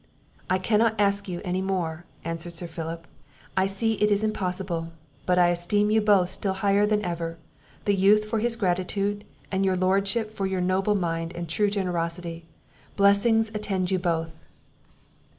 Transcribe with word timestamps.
"I 0.49 0.57
cannot 0.57 0.99
ask 0.99 1.27
you 1.29 1.41
any 1.45 1.61
more," 1.61 2.05
answered 2.25 2.53
Sir 2.53 2.65
Philip, 2.65 3.05
"I 3.55 3.67
see 3.67 3.93
it 4.01 4.09
is 4.09 4.23
impossible; 4.23 4.89
but 5.27 5.37
I 5.37 5.49
esteem 5.49 5.91
you 5.91 6.01
both 6.01 6.31
still 6.31 6.53
higher 6.53 6.87
than 6.87 7.05
ever; 7.05 7.37
the 7.85 7.93
youth 7.93 8.25
for 8.25 8.39
his 8.39 8.55
gratitude, 8.55 9.23
and 9.51 9.63
your 9.63 9.75
lordship 9.75 10.31
for 10.31 10.47
your 10.47 10.59
noble 10.59 10.95
mind 10.95 11.35
and 11.35 11.47
true 11.47 11.69
generosity; 11.69 12.47
blessings 12.95 13.51
attend 13.53 13.91
you 13.91 13.99
both!" 13.99 14.31